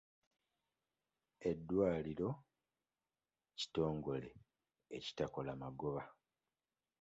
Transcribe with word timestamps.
Eddwaliro 1.49 2.29
kitongole 3.59 4.29
ekitakola 4.97 5.51
magoba. 5.61 6.03